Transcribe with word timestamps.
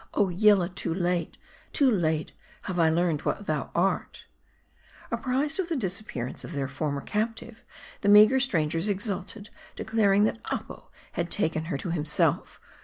"Oh, 0.15 0.29
Yillah! 0.29 0.69
too 0.69 0.95
late, 0.95 1.37
too 1.73 1.91
late 1.91 2.31
have 2.63 2.79
I 2.79 2.89
learned 2.89 3.21
what 3.21 3.45
thou 3.45 3.69
art!" 3.75 4.25
Apprised 5.11 5.59
of 5.59 5.69
the 5.69 5.75
disappearance 5.75 6.43
of 6.43 6.53
their 6.53 6.67
former 6.67 7.01
captive, 7.01 7.63
the 8.01 8.09
meager 8.09 8.39
strangers 8.39 8.89
exulted; 8.89 9.51
declaring 9.75 10.23
that 10.23 10.41
Apo 10.45 10.89
had 11.11 11.29
taken 11.29 11.65
her 11.65 11.77
to 11.77 11.91
himself. 11.91 12.59